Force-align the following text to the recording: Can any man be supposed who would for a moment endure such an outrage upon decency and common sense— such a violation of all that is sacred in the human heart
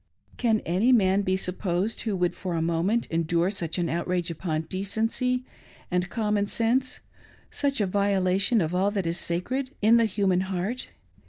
Can 0.37 0.61
any 0.61 0.91
man 0.91 1.21
be 1.21 1.37
supposed 1.37 2.01
who 2.01 2.15
would 2.15 2.33
for 2.33 2.55
a 2.55 2.61
moment 2.63 3.05
endure 3.11 3.51
such 3.51 3.77
an 3.77 3.87
outrage 3.87 4.31
upon 4.31 4.63
decency 4.63 5.45
and 5.91 6.09
common 6.09 6.47
sense— 6.47 7.01
such 7.51 7.79
a 7.79 7.85
violation 7.85 8.61
of 8.61 8.73
all 8.73 8.89
that 8.89 9.05
is 9.05 9.19
sacred 9.19 9.75
in 9.79 9.97
the 9.97 10.05
human 10.05 10.39
heart 10.41 10.89